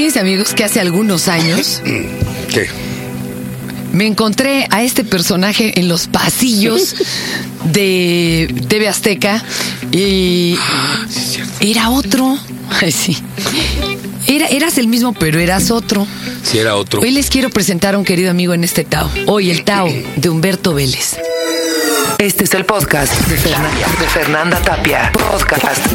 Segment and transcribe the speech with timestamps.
[0.00, 1.82] Fíjense amigos que hace algunos años
[2.50, 2.70] ¿Qué?
[3.92, 6.94] me encontré a este personaje en los pasillos
[7.64, 9.44] de TV Azteca
[9.92, 10.56] y
[11.60, 12.38] era otro.
[12.80, 13.18] Ay, sí.
[14.26, 16.06] Era, eras el mismo, pero eras otro.
[16.44, 17.02] Si era otro.
[17.02, 19.10] Hoy les quiero presentar a un querido amigo en este Tao.
[19.26, 21.18] Hoy el Tao de Humberto Vélez.
[22.16, 25.12] Este es el podcast de Fernanda, de Fernanda Tapia.
[25.12, 25.86] Podcast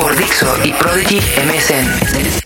[0.00, 2.43] por Dixo y Prodigy MSN.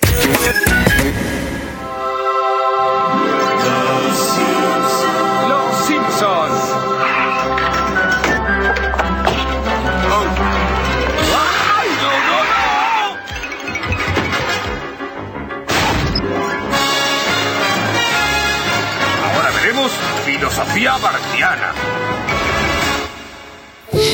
[20.78, 21.72] Filosofía.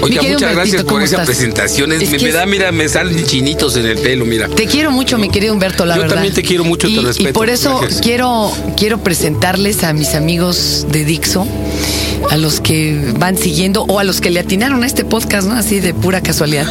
[0.02, 1.26] Oiga, muchas Humbertito, gracias por ¿cómo esa estás?
[1.26, 1.92] presentación.
[1.92, 4.48] Es- Es me, da, mira, me salen chinitos en el pelo, mira.
[4.48, 6.14] Te quiero mucho, mi querido Humberto, la Yo verdad.
[6.16, 7.30] también te quiero mucho, te y, respeto.
[7.30, 8.00] Y por eso Gracias.
[8.00, 11.46] quiero, quiero presentarles a mis amigos de Dixo,
[12.30, 15.54] a los que van siguiendo o a los que le atinaron a este podcast, ¿no?
[15.56, 16.66] Así de pura casualidad.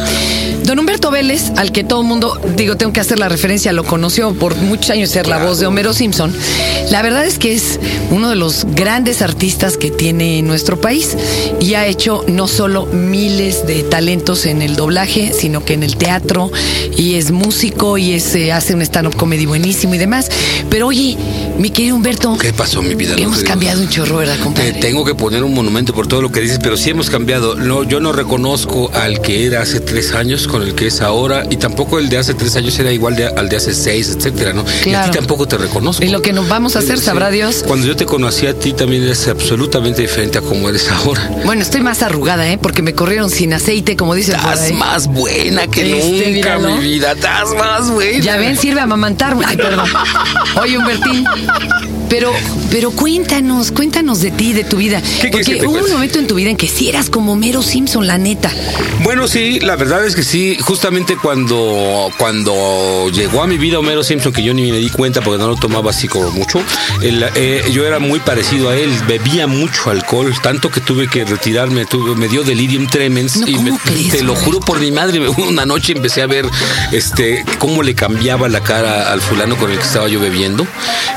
[0.64, 3.84] Don Humberto Vélez, al que todo el mundo, digo, tengo que hacer la referencia, lo
[3.84, 6.34] conoció por muchos años ser la voz de Homero Simpson.
[6.90, 7.78] La verdad es que es
[8.10, 11.16] uno de los grandes artistas que tiene nuestro país
[11.60, 15.96] y ha hecho no solo miles de talentos en el doblaje, sino que en el
[15.96, 16.50] teatro
[16.96, 20.30] y es músico y es, eh, hace un stand-up comedy buenísimo y demás.
[20.70, 21.16] Pero oye,
[21.58, 23.14] mi querido Humberto, ¿Qué pasó, mi vida?
[23.18, 24.72] hemos No cambiado un chorro, ¿verdad, compadre?
[24.80, 27.54] tengo que poner un monumento por todo lo que dices, pero sí hemos cambiado.
[27.54, 31.42] No, yo no reconozco al que era hace tres años con el que es ahora,
[31.50, 34.52] y tampoco el de hace tres años era igual de- al de hace seis, etcétera,
[34.52, 34.62] ¿no?
[34.62, 35.10] Y a Claro.
[35.10, 36.04] ti tampoco te reconozco.
[36.04, 37.06] Y lo que nos vamos a hacer, Sí.
[37.06, 37.64] sabrá Dios.
[37.66, 41.28] Cuando yo te conocí a ti también eres absolutamente diferente a como eres ahora.
[41.44, 42.56] Bueno, estoy más arrugada, ¿eh?
[42.62, 44.74] Porque me corrieron sin aceite, como dicen por Estás ahí.
[44.74, 46.76] más buena que Este, nunca, míralo.
[46.76, 47.12] mi vida.
[47.12, 48.20] Estás más buena.
[48.24, 49.36] Ya ven, sirve a amamantar.
[49.44, 49.88] Ay, perdón.
[50.62, 51.24] Oye, Humbertín.
[52.08, 52.32] Pero,
[52.70, 55.02] pero cuéntanos, cuéntanos de ti, de tu vida.
[55.20, 57.62] ¿Qué que Porque hubo un momento en tu vida en que sí eras como Mero
[57.62, 58.50] Simpson, la neta.
[59.02, 60.56] Bueno, sí, la verdad es que sí.
[60.60, 65.20] Justamente cuando, cuando llegó a mi vida Homero Simpson, que yo ni me di cuenta
[65.22, 66.62] porque no lo tomaba así como mucho,
[67.02, 68.90] el, eh, yo era muy parecido a él.
[69.08, 71.84] Bebía mucho alcohol, tanto que tuve que retirarme.
[71.86, 73.36] Tuve, me dio delirium tremens.
[73.36, 75.20] No, y ¿cómo me- crees, te lo juro por mi madre.
[75.48, 76.46] Una noche empecé a ver
[76.92, 80.66] este cómo le cambiaba la cara al fulano con el que estaba yo bebiendo.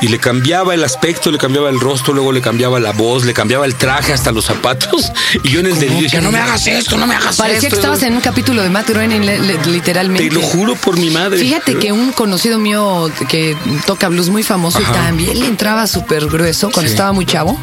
[0.02, 3.32] Y le cambiaba el aspecto, le cambiaba el rostro, luego le cambiaba la voz, le
[3.34, 5.10] cambiaba el traje, hasta los zapatos.
[5.44, 7.70] Y yo en el delirio decía, no me hagas esto, no me hagas Parecía esto.
[7.70, 9.22] que estabas en un capítulo de Matt Groening,
[9.66, 10.28] literalmente.
[10.28, 11.38] Te lo juro por mi madre.
[11.38, 13.56] Fíjate que un conocido mío que
[13.86, 14.92] toca blues muy famoso y Ajá.
[14.94, 16.94] también le entraba súper grueso cuando Sí.
[16.94, 17.58] estaba muy chavo.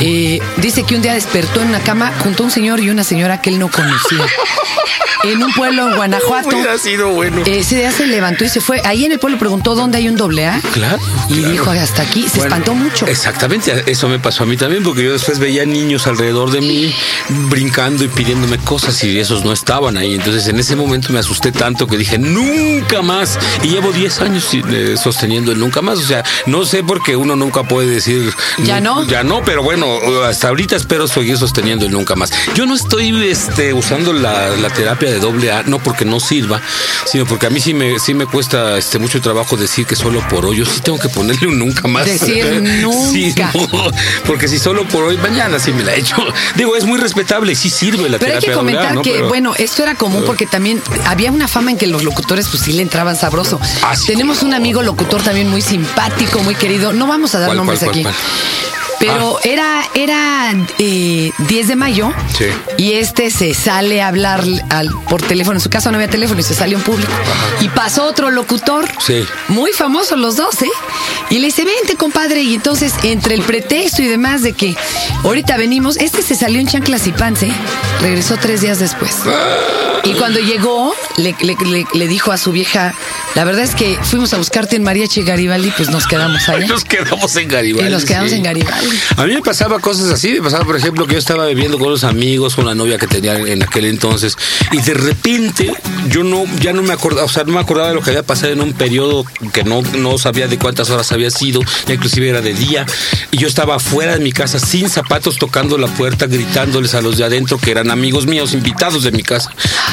[0.00, 3.02] eh, dice que un día despertó en una cama junto a un señor y una
[3.02, 4.24] señora que él no conocía.
[5.24, 6.48] En un pueblo en Guanajuato.
[6.50, 7.42] Hubiera sido bueno.
[7.46, 8.80] Ese día se levantó y se fue.
[8.84, 10.60] Ahí en el pueblo preguntó dónde hay un doble A.
[10.72, 10.98] Claro,
[11.28, 11.50] Y claro.
[11.52, 12.25] dijo hasta aquí.
[12.26, 13.06] Se Bueno, espantó mucho.
[13.06, 16.94] Exactamente, eso me pasó a mí también, porque yo después veía niños alrededor de mí
[17.48, 20.14] brincando y pidiéndome cosas y esos no estaban ahí.
[20.14, 23.38] Entonces en ese momento me asusté tanto que dije, nunca más.
[23.62, 25.98] Y llevo 10 años eh, sosteniendo el nunca más.
[25.98, 28.32] O sea, no sé por qué uno nunca puede decir...
[28.58, 29.06] ¿Ya no?
[29.06, 29.86] Ya no, pero bueno,
[30.24, 32.30] hasta ahorita espero seguir sosteniendo el nunca más.
[32.54, 36.60] Yo no estoy este, usando la, la terapia de doble A, no porque no sirva,
[37.06, 40.26] sino porque a mí sí me, sí me cuesta este, mucho trabajo decir que solo
[40.28, 40.58] por hoy.
[40.58, 42.06] Yo sí tengo que ponerle un nunca más.
[42.18, 42.44] Decir
[43.12, 43.50] Sí, nunca.
[43.54, 43.90] no,
[44.26, 46.16] porque si solo por hoy, mañana sí me la he hecho.
[46.56, 49.02] Digo, es muy respetable, sí sirve la Pero hay terapia que comentar doble A, ¿no?
[49.02, 52.48] que, Pero- bueno, esto era común porque también había una fama en que los locutores
[52.48, 53.60] pues sí le entraban sabroso.
[53.82, 56.92] Ah, sí, Tenemos un amigo locutor también muy simpático, muy querido.
[56.92, 58.02] No vamos a dar ¿Cuál, nombres cuál, aquí.
[58.02, 58.14] cuál,
[58.98, 62.46] Pero era, era eh, 10 de mayo Sí.
[62.78, 65.56] y este se sale a hablar al- por teléfono.
[65.58, 67.12] En su casa no había teléfono y se salió en público.
[67.60, 69.24] Y pasó otro locutor, Sí.
[69.48, 70.70] muy famoso los dos, ¿eh?
[71.30, 72.42] Y le dice, vente, compadre.
[72.42, 74.76] Y entonces, entre el pretexto y demás de que
[75.24, 77.52] ahorita venimos, este se salió en chanclas y pants, ¿eh?
[78.00, 79.12] Regresó tres días después.
[80.06, 82.94] Y cuando llegó, le, le- le- le dijo a su vieja,
[83.34, 86.66] la verdad es que fuimos a buscarte en Mariachi Garibaldi, pues nos quedamos allá.
[86.68, 87.88] Nos quedamos en Garibaldi.
[87.88, 88.96] Y nos quedamos en Garibaldi.
[89.16, 91.90] A mí me pasaba cosas así, me pasaba, por ejemplo, que yo estaba bebiendo con
[91.90, 94.36] los amigos, con la novia que tenía en aquel entonces,
[94.72, 95.72] y de repente
[96.08, 98.22] yo no, ya no me acordaba, o sea, no me acordaba de lo que había
[98.22, 102.28] pasado en un periodo que no, no sabía de cuántas horas había sido, ya inclusive
[102.28, 102.86] era de día,
[103.32, 107.18] y yo estaba afuera de mi casa sin zapatos tocando la puerta, gritándoles a los
[107.18, 109.50] de adentro que eran amigos míos, invitados de mi casa.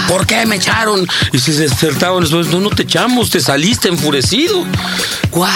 [0.08, 1.08] ¿Por qué me echaron?
[1.32, 4.66] Y se despertaban después, no, no te echamos, te saliste enfurecido.
[5.32, 5.52] ¡Guau!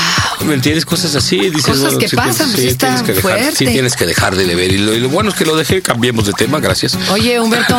[0.45, 0.85] ¿Me entiendes?
[0.85, 1.37] Cosas así.
[1.37, 3.73] Dices, Cosas bueno, que sí, pasan, sí, pues, está tienes que dejar dejar, sí fuerte.
[3.73, 4.71] tienes que dejar de beber.
[4.71, 6.97] Y lo, y lo bueno es que lo dejé, cambiemos de tema, gracias.
[7.11, 7.75] Oye, Humberto,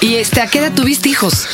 [0.00, 1.46] ¿y este, a qué edad tuviste hijos?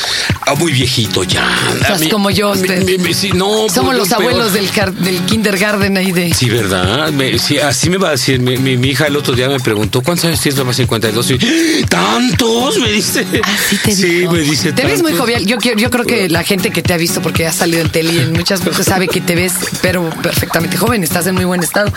[0.45, 1.47] Ah, muy viejito ya.
[1.81, 2.83] Estás mí- como yo, usted.
[2.83, 4.69] mi- mi- sí, no, Somos pues, los abuelos del,
[4.99, 6.33] del kindergarten ahí de...
[6.33, 7.11] Sí, ¿verdad?
[7.11, 8.39] Me- sí, así me va a decir.
[8.39, 10.73] Mi, hija el otro día me preguntó, ¿cuántos años tienes, mamá?
[10.73, 11.31] 52.
[11.31, 12.77] Y, ¿Tantos?
[12.79, 13.25] Me dice.
[13.43, 14.31] Así te Sí, dijo.
[14.37, 14.71] Me dice.
[14.73, 15.45] Te ves muy jovial.
[15.45, 18.13] Yo, yo creo que la gente que te ha visto, porque has salido en tele
[18.13, 21.63] y en muchas veces sabe que te ves, pero perfectamente joven, estás en muy buen
[21.63, 21.91] estado.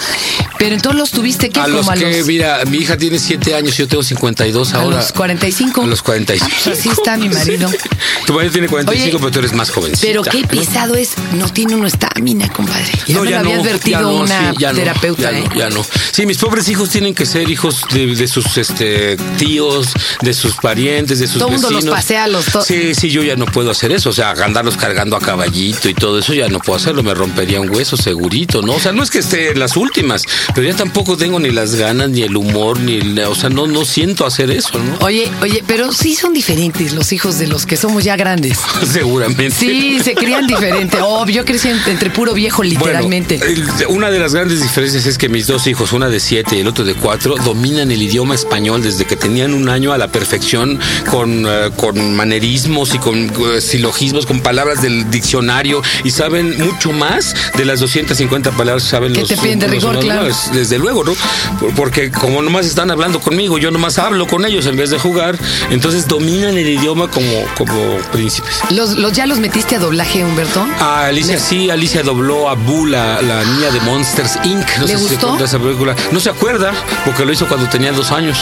[0.59, 1.61] Pero en todos los tuviste, ¿qué?
[1.61, 4.97] A los a que, mira, mi hija tiene 7 años, yo tengo 52 a ahora.
[4.97, 5.83] los 45.
[5.83, 6.51] A los 45.
[6.51, 7.71] Ah, pues así está mi marido.
[8.27, 10.07] Tu marido tiene 45, Oye, pero tú eres más jovencita.
[10.07, 12.93] Pero qué pesado es, no tiene uno estamina, compadre.
[13.07, 15.45] Ya me lo había advertido no, una sí, ya no, terapeuta, ya ¿eh?
[15.49, 15.85] no, ya no.
[16.13, 19.89] Sí, mis pobres hijos tienen que ser hijos de, de sus este, tíos,
[20.21, 21.95] de sus parientes, de sus Todo mundo los vecinos.
[21.97, 22.27] pasea,
[22.65, 24.11] Sí, sí, yo ya no puedo hacer eso.
[24.11, 27.03] O sea, andarlos cargando a caballito y todo eso ya no puedo hacerlo.
[27.03, 28.75] Me rompería un hueso segurito, ¿no?
[28.75, 30.25] O sea, no es que esté en las últimas,
[30.55, 33.67] pero ya tampoco tengo ni las ganas, ni el humor, ni el- O sea, no,
[33.67, 35.05] no siento hacer eso, ¿no?
[35.07, 38.59] Oye, oye, pero sí son diferentes los hijos de los que somos ya grandes.
[38.93, 39.51] Seguramente.
[39.51, 40.99] Sí, se crían diferente.
[41.03, 43.39] Oh, yo crecí en- entre puro viejo, literalmente.
[43.39, 46.61] Bueno, una de las grandes diferencias es que mis dos hijos, una de siete y
[46.61, 50.09] el otro de cuatro, dominan el idioma español desde que tenían un año a la
[50.09, 50.79] perfección,
[51.11, 56.93] con, eh, con manerismos y con eh, silogismos, con palabras del diccionario y saben mucho
[56.93, 60.29] más de las 250 palabras que saben Que los te piden de rigor, claro.
[60.53, 61.13] Desde luego, ¿no?
[61.59, 64.99] Por- Porque como nomás están hablando conmigo, yo nomás hablo con ellos en vez de
[64.99, 65.39] jugar,
[65.71, 68.51] entonces dominan el idioma como, como príncipes.
[68.69, 70.67] ¿Los, los ya los metiste a doblaje, Humberto?
[70.79, 74.67] A Alicia sí, Alicia dobló a Boo, la, la niña de Monsters Inc.
[74.79, 75.27] No ¿Le sé si se gustó?
[75.29, 75.97] acuerda de esa película.
[76.13, 76.73] No se acuerda,
[77.07, 78.39] porque lo hizo cuando tenía dos años.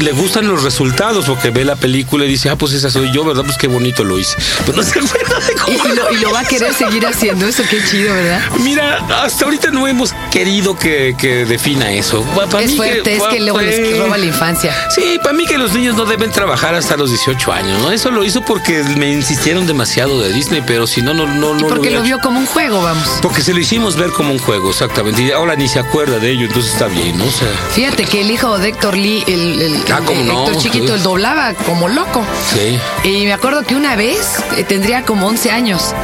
[0.00, 3.24] Le gustan los resultados, porque ve la película y dice, ah, pues esa soy yo,
[3.24, 3.42] ¿verdad?
[3.44, 4.36] Pues qué bonito lo hice.
[4.64, 7.04] Pero no se acuerda de Y, cómo y lo, y lo va a querer seguir
[7.04, 8.40] haciendo, eso qué chido, ¿verdad?
[8.60, 12.22] Mira, hasta ahorita no hemos querido que, que defina eso.
[12.36, 14.72] Pa- pa' es mí fuerte, es que luego les pues, roba la infancia.
[14.94, 17.90] Sí, para mí que los niños no deben trabajar hasta los 18 años, ¿no?
[17.90, 21.66] Eso lo hizo porque me insistieron demasiado de Disney, pero si no, no, no, no
[21.66, 22.04] Porque lo hecho.
[22.04, 23.08] vio como un juego, vamos.
[23.22, 25.22] Porque se lo hicimos ver como un juego, exactamente.
[25.22, 27.24] Y ahora ni se acuerda de ello, entonces está bien, ¿no?
[27.24, 30.44] O sea, Fíjate que el hijo de Héctor Lee, el, el- Ah, el- ¿cómo no?
[30.46, 32.24] Héctor Chiquito, él doblaba como loco.
[32.54, 32.78] Sí.
[33.08, 34.18] Y me acuerdo que una vez
[34.56, 35.94] eh, tendría como 11 años.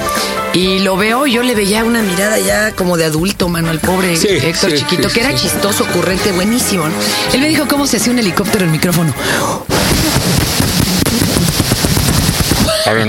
[0.55, 3.81] Y lo veo, y yo le veía una mirada ya como de adulto, mano, al
[3.81, 5.43] pobre Sí, Héctor sí, Chiquito, sí, que era sí.
[5.45, 6.89] chistoso, ocurrente, buenísimo.
[6.89, 6.95] ¿no?
[7.35, 9.13] Él me dijo cómo se hacía un helicóptero en micrófono.
[12.89, 13.05] Oye,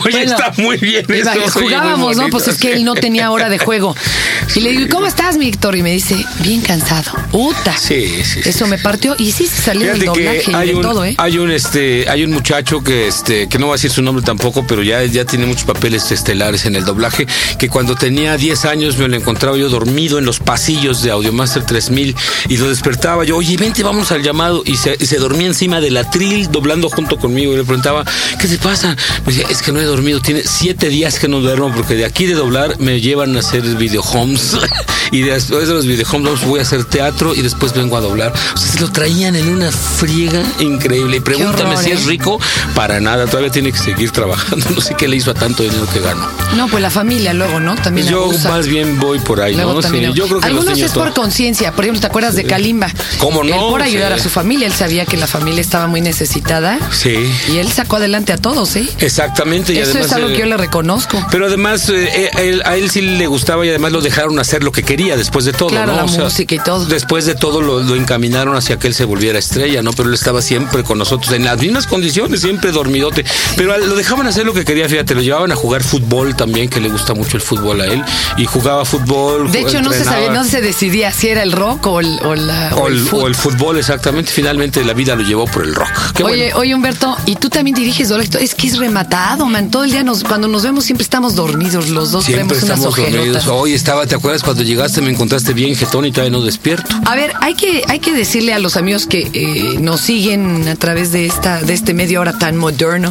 [0.00, 1.30] Bueno, está muy bien eso.
[1.34, 2.28] muy jugábamos, ¿no?
[2.30, 3.94] Pues es que él no tenía hora de juego.
[4.56, 5.76] Y le digo, ¿y cómo estás, mi Héctor?
[5.76, 7.12] Y me dice, bien cansado.
[7.32, 7.76] Uta.
[7.76, 8.48] Sí, sí, sí.
[8.48, 9.14] Eso me partió.
[9.18, 11.14] Y sí, se salió del Fíjate doblaje y hay de un, todo, ¿eh?
[11.18, 14.24] hay un este hay un muchacho que este que no va a decir su nombre
[14.24, 17.26] tampoco, pero ya, ya tiene muchos papeles estelares en el doblaje,
[17.58, 21.62] que cuando tenía 10 años me lo encontraba yo dormido en los pasillos de Audiomaster
[21.66, 22.16] 3000
[22.48, 25.82] y lo despertaba yo, "Oye, vente, vamos al llamado" y se, y se dormía encima
[25.82, 28.06] del atril doblando junto conmigo y le preguntaba,
[28.40, 31.40] "¿Qué te pasa?" Me decía, "Es que no he dormido, tiene siete días que no
[31.40, 34.45] duermo porque de aquí de doblar me llevan a hacer videohomes
[35.10, 38.58] y después de los videohomes voy a hacer teatro y después vengo a doblar." O
[38.58, 41.18] sea, se lo traían en una friega increíble.
[41.18, 41.94] Y pregúntame horror, si ¿eh?
[41.94, 42.40] es rico,
[42.74, 44.66] para nada, todavía tiene que seguir trabajando.
[44.76, 46.28] No sé qué le hizo a tanto dinero que ganó.
[46.56, 47.74] No, pues la familia luego, ¿no?
[47.76, 48.50] También Yo abusa.
[48.50, 49.82] más bien voy por ahí, Luego ¿no?
[49.82, 51.72] Sí, yo creo que Algunos es por conciencia.
[51.72, 52.88] Por ejemplo, ¿te acuerdas de Kalimba?
[53.18, 53.54] ¿Cómo no?
[53.54, 54.20] Él por ayudar Sí.
[54.20, 54.66] a su familia.
[54.66, 56.78] Él sabía que la familia estaba muy necesitada.
[56.90, 57.14] Sí.
[57.50, 58.86] Y él sacó adelante a todos, ¿eh?
[58.98, 59.72] Exactamente.
[59.72, 61.24] Y Eso además, es algo eh, que yo le reconozco.
[61.30, 64.62] Pero además, eh, eh, él- a él sí le gustaba y además lo dejaron hacer
[64.64, 65.98] lo que quería después de todo, Claro, ¿no?
[65.98, 66.84] la O sea, música y todo.
[66.86, 69.92] Después de todo lo, lo encaminaron hacia que él se volviera estrella, ¿no?
[69.92, 73.24] Pero él estaba siempre con nosotros en las mismas condiciones, siempre dormidote.
[73.56, 76.80] Pero lo dejaban hacer lo que quería, fíjate, lo llevaban a jugar fútbol también, que
[76.80, 78.02] le gusta mucho el fútbol a él.
[78.36, 79.50] Y jugaba fútbol.
[79.50, 82.34] De hecho, no se sabía, no se decidía si era el rock o el, o
[82.34, 82.88] la, O
[83.26, 84.30] el, fútbol, exactamente.
[84.30, 86.12] Finalmente la vida lo llevó por el rock.
[86.14, 86.58] Qué Oye, bueno.
[86.58, 88.10] oye, Humberto, y tú también diriges.
[88.10, 89.70] Es que es rematado, man.
[89.70, 91.88] Todo el día nos, cuando nos vemos siempre estamos dormidos.
[91.90, 93.46] Los dos Siempre unas estamos dormidos.
[93.46, 95.00] Hoy estaba, ¿te acuerdas cuando llegaste?
[95.02, 96.88] Me encontraste bien jetón y todavía no despierto.
[97.06, 100.74] A ver, hay que, hay que decirle a los amigos que eh, nos siguen a
[100.74, 103.10] través de esta, de este medio hora tan moderno.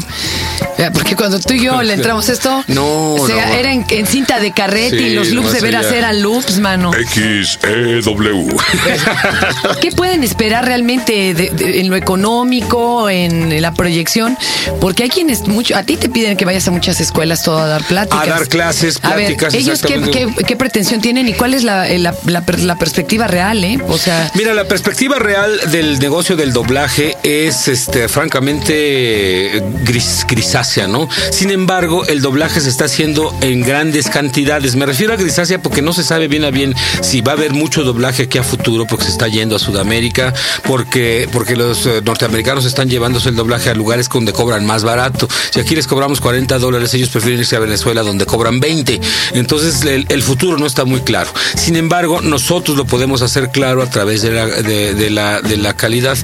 [0.78, 3.54] Eh, Porque cuando tú y yo le entramos a esto, No, o sea, no.
[3.54, 6.92] era en, en cinta de carrete Sí, y los loops de veras eran loops, mano.
[6.94, 8.56] X-E-W.
[9.82, 14.38] ¿Qué pueden esperar realmente de- de- en lo económico, en la proyección?
[14.82, 17.68] Porque hay quienes mucho, a ti te piden que vayas a muchas escuelas todo a
[17.68, 18.22] dar pláticas.
[18.24, 21.64] A dar clases, A ver, pláticas, ellos qué, qué- qué pretensión tienen y cuál es
[21.64, 23.80] la, la- la la perspectiva real, ¿eh?
[23.88, 30.25] O sea, Mira, la perspectiva real del negocio del doblaje es, este, francamente, eh, gris,
[30.30, 31.10] grisácea, ¿no?
[31.32, 34.75] Sin embargo, el doblaje se está haciendo en grandes cantidades.
[34.75, 37.52] Me refiero a grisácea porque no se sabe bien a bien si va a haber
[37.54, 40.34] mucho doblaje aquí a futuro, porque se está yendo a Sudamérica,
[40.64, 45.28] porque, porque los eh, norteamericanos están llevándose el doblaje a lugares donde cobran más barato.
[45.52, 49.00] Si aquí les cobramos 40 dólares, ellos prefieren irse a Venezuela donde cobran 20.
[49.34, 51.30] Entonces, el futuro no está muy claro.
[51.56, 55.58] Sin embargo, nosotros lo podemos hacer claro a través de la, de, de la, de
[55.58, 56.18] la calidad.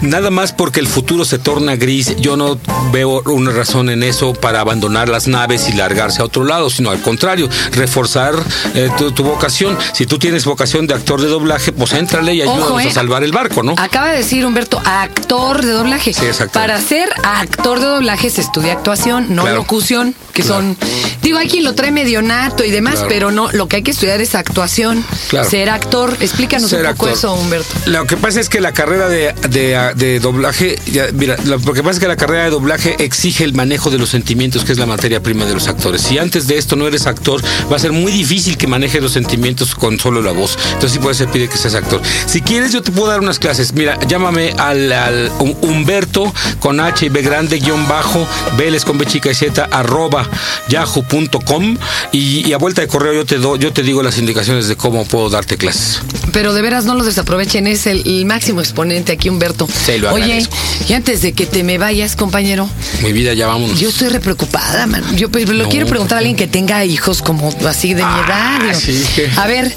[0.00, 2.58] Nada más porque el futuro se torna gris, yo no
[2.92, 6.90] veo una razón en eso para abandonar las naves y largarse a otro lado, sino
[6.90, 8.34] al contrario, reforzar
[8.74, 9.76] eh, tu, tu vocación.
[9.92, 12.88] Si tú tienes vocación de actor de doblaje, pues éntrale y ayúdanos Ojo, ¿eh?
[12.88, 13.74] a salvar el barco, ¿no?
[13.78, 16.12] Acaba de decir Humberto, actor de doblaje.
[16.12, 16.58] Sí, exacto.
[16.58, 19.58] Para ser actor de doblaje se estudia actuación, no Claro.
[19.58, 20.60] locución, que Claro.
[20.62, 20.76] son,
[21.22, 23.08] digo, hay quien lo trae medio nato y demás, Claro.
[23.08, 25.48] pero no, lo que hay que estudiar es actuación, Claro.
[25.48, 26.16] ser actor.
[26.20, 27.18] Explícanos Ser un poco actor.
[27.18, 27.68] eso, Humberto.
[27.86, 31.82] Lo que pasa es que la carrera de, de- de doblaje, ya, mira, lo que
[31.82, 34.78] pasa es que la carrera de doblaje exige el manejo de los sentimientos, que es
[34.78, 36.02] la materia prima de los actores.
[36.02, 39.12] Si antes de esto no eres actor, va a ser muy difícil que manejes los
[39.12, 40.56] sentimientos con solo la voz.
[40.66, 42.00] Entonces sí puede ser pide que seas actor.
[42.26, 43.72] Si quieres, yo te puedo dar unas clases.
[43.74, 48.96] Mira, llámame al, al Hum- Humberto con H y B grande guion bajo, Vélez con
[48.98, 50.26] B chica y Z arroba
[50.68, 51.76] yahoo.com
[52.12, 54.76] y, y a vuelta de correo yo te doy, yo te digo las indicaciones de
[54.76, 56.00] cómo puedo darte clases.
[56.32, 59.66] Pero de veras no los desaprovechen, es el, el máximo exponente aquí, Humberto.
[59.68, 60.46] Sí, lo Oye,
[60.88, 62.68] y antes de que te me vayas, compañero,
[63.02, 63.78] Mi vida, ya vámonos.
[63.78, 65.02] yo estoy re preocupada, man.
[65.16, 68.58] Yo lo No, quiero preguntar a alguien que tenga hijos como así de mi Ah,
[68.68, 68.78] edad.
[68.78, 69.72] sí, que- A ver,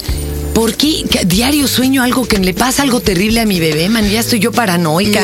[0.54, 4.08] ¿por qué diario sueño algo que le pasa algo terrible a mi bebé, man?
[4.10, 5.20] Ya estoy yo paranoica.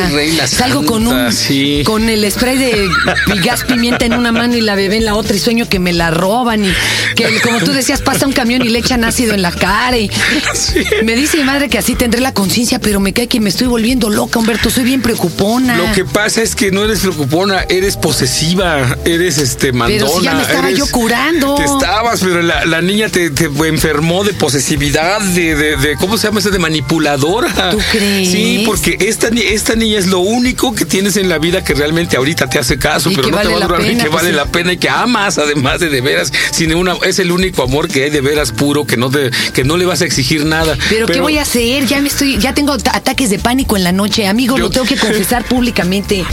[0.46, 1.82] Salgo con un sí.
[1.84, 2.88] con el spray de
[3.44, 5.92] gas pimienta en una mano y la bebé en la otra y sueño que me
[5.92, 6.72] la roban y
[7.14, 10.10] que como tú decías pasa un camión y le echan ácido en la cara y
[10.54, 10.80] Sí.
[11.04, 13.66] me dice mi madre que así tendré la conciencia, pero me cae que me estoy
[13.66, 15.76] volviendo loca, Humberto, soy bien preocupona.
[15.76, 20.04] Lo que pasa es que no eres preocupona, eres posesiva, eres este mandona.
[20.06, 21.54] Pero si ya me estaba eres- yo curando.
[21.54, 26.16] Te estabas, pero la, la niña te, te enfermó de posesividad, de, de, de- ¿cómo
[26.18, 26.50] se llama eso?
[26.50, 27.70] De manipuladora.
[27.70, 28.30] ¿Tú crees?
[28.30, 32.16] Sí, porque esta, esta niña es lo único que tienes en la vida que realmente
[32.16, 34.10] ahorita te hace caso, Y pero no vale te va a durar y pena, que
[34.10, 34.36] pues vale sí.
[34.36, 36.32] la pena y que amas además de de veras.
[36.52, 39.64] Sin una, es el único amor que hay de veras puro, que no, te, que
[39.64, 40.76] no le vas a exigir nada.
[40.88, 41.86] Pero, ¿qué voy a hacer?
[41.86, 44.70] Ya me estoy, ya tengo ta- ataques de pánico en la noche, amigo, Yo- lo
[44.70, 46.24] tengo que confesar públicamente.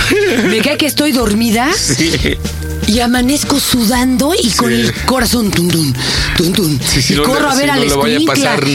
[0.48, 2.38] Me cae que estoy dormida Sí.
[2.88, 5.96] y amanezco sudando y con el corazón tun tun,
[6.38, 6.80] tun tun.
[6.86, 7.88] Sí, sí, y no corro a sí, ver no al le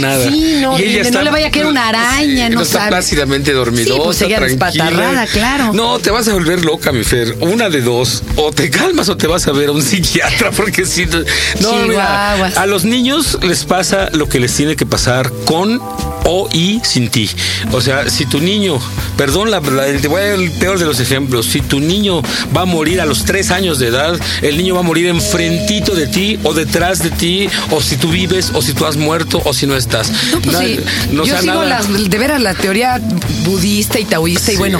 [0.00, 0.28] nada.
[0.30, 2.78] Sí, no, Y ella no está- le vaya a caer una araña, Sí, no, está
[2.78, 2.90] sabe.
[2.90, 5.26] plácidamente dormidosa, Sí, pues ella tranquila.
[5.32, 5.72] claro.
[5.72, 7.36] No, te vas a volver loca, mi Fer.
[7.40, 8.22] Una de dos.
[8.36, 11.18] O te calmas o te vas a ver a un psiquiatra, porque si no...
[11.60, 15.80] No, mira, a los niños les pasa lo que les tiene que pasar con
[16.24, 17.30] o y sin ti.
[17.72, 18.78] O sea, si tu niño,
[19.16, 22.22] perdón, la, la- te voy a dar el peor de los ejemplos, si tu niño
[22.56, 25.94] va a morir a los tres años de edad, el niño va a morir enfrentito
[25.94, 29.40] de ti o detrás de ti, o si tú vives, o si tú has muerto,
[29.44, 30.10] o si no estás.
[30.32, 30.80] No, pues Na- sí.
[31.12, 31.66] no Yo sigo nada.
[31.66, 33.00] las- de veras la teoría
[33.44, 34.78] budista y taoísta y bueno,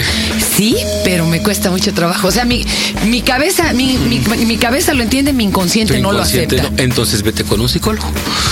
[0.57, 2.29] sí, pero me cuesta mucho trabajo.
[2.29, 2.65] O sea, mi,
[3.07, 6.63] mi cabeza, mi, mi, mi cabeza lo entiende, mi inconsciente Tu no lo acepta.
[6.63, 6.71] no.
[6.77, 8.07] Entonces vete con un psicólogo.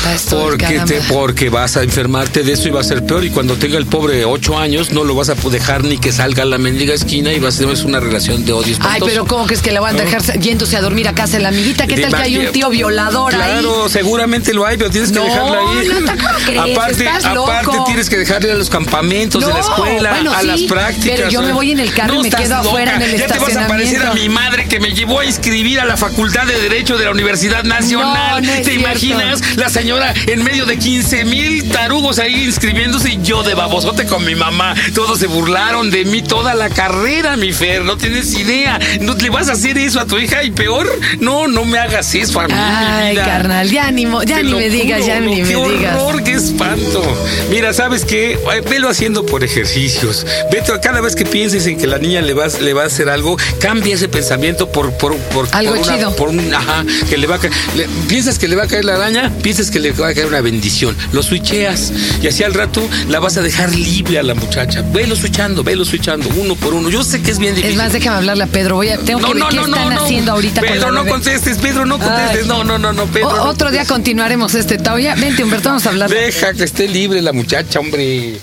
[0.07, 3.25] Ah, Porque, te, porque vas a enfermarte de eso y va a ser peor.
[3.25, 6.43] Y cuando tenga el pobre ocho años, no lo vas a dejar ni que salga
[6.43, 9.07] a la mendiga esquina y va a ser una relación de odio Ay, espantoso.
[9.07, 11.49] pero ¿cómo crees que la van a dejar yéndose a dormir a casa de la
[11.51, 11.87] amiguita?
[11.87, 13.53] ¿Qué tal que hay un tío violador ahí?
[13.61, 15.89] Claro, seguramente lo hay, pero tienes que No, dejarla ahí.
[15.89, 16.77] no, ¿cómo crees?
[16.77, 17.85] aparte, Estás aparte loco.
[17.85, 21.17] tienes que dejarle a los campamentos de la No, escuela, bueno, a sí, las prácticas.
[21.19, 23.39] pero yo me voy en el carro y me quedo afuera en el Ya te
[23.39, 24.15] vas a parecer a estacionamiento.
[24.15, 27.65] mi madre que me llevó a inscribir a la Facultad de Derecho de la Universidad
[27.65, 28.43] Nacional.
[28.43, 28.81] No, no ¿Te cierto.
[28.81, 29.57] imaginas?
[29.57, 34.23] La señora en medio de 15 mil tarugos ahí inscribiéndose y yo de babosote con
[34.27, 34.75] mi mamá.
[34.95, 37.83] Todos se burlaron de mí toda la carrera, mi Fer.
[37.83, 38.79] No tienes idea.
[39.01, 40.87] ¿No le vas a hacer eso a tu hija y peor?
[41.19, 44.53] No, no me hagas eso a mí, Ay, carnal, ya ni, mo- ya Te ni
[44.53, 45.97] me digas, juro, ya no, ni me qué digas.
[45.99, 47.03] horror, qué espanto.
[47.51, 48.39] Mira, ¿sabes qué?
[48.51, 50.27] Ay, Velo haciendo por ejercicios.
[50.53, 53.09] Vete, cada vez que pienses en que la niña le va, le va a hacer
[53.09, 56.17] algo, cambia ese pensamiento por, por, por, Algo por una- chido.
[56.17, 57.53] por un, ajá, que le va a caer.
[57.77, 60.27] le- piensas que le va a caer la araña, piensas que le va a caer
[60.27, 60.95] una bendición.
[61.13, 64.83] Lo switcheas y así al rato la vas a dejar libre a la muchacha.
[64.93, 66.91] Velo switchando, velo switchando, uno por uno.
[66.91, 67.73] Yo sé que es bien difícil.
[67.79, 68.75] Es más, déjame hablarle a Pedro.
[68.77, 71.11] Voy a, tengo que ver qué están haciendo ahorita Pedro, con no bebé.
[71.11, 72.43] contestes, Pedro, no contestes.
[72.43, 72.49] Ay.
[72.49, 73.29] No, no, no, no, Pedro.
[73.29, 74.99] O- no otro día continuaremos este Tao.
[74.99, 76.11] Ya, vente, Humberto, vamos a hablar.
[76.11, 78.39] Deja que esté libre la muchacha, hombre.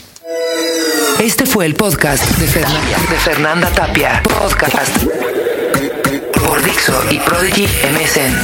[1.19, 4.21] Este fue el podcast de Fernanda, de Fernanda Tapia.
[4.23, 4.91] Podcast
[6.33, 8.35] Por Dixo y Prodigy MSN.